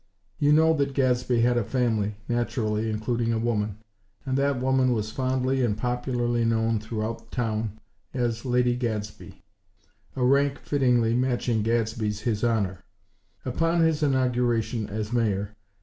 You 0.39 0.51
know 0.51 0.73
that 0.77 0.95
Gadsby 0.95 1.41
had 1.41 1.57
a 1.57 1.63
family, 1.63 2.15
naturally 2.27 2.89
including 2.89 3.31
a 3.31 3.37
woman; 3.37 3.77
and 4.25 4.35
that 4.35 4.59
woman 4.59 4.93
was 4.93 5.11
fondly 5.11 5.61
and 5.61 5.77
popularly 5.77 6.43
known 6.43 6.79
throughout 6.79 7.31
town 7.31 7.79
as 8.11 8.43
Lady 8.43 8.75
Gadsby; 8.75 9.43
a 10.15 10.25
rank 10.25 10.57
fittingly 10.57 11.13
matching 11.13 11.61
Gadsby's 11.61 12.21
"His 12.21 12.43
Honor," 12.43 12.83
upon 13.45 13.81
his 13.81 14.01
inauguration 14.01 14.89
as 14.89 15.13
Mayor. 15.13 15.55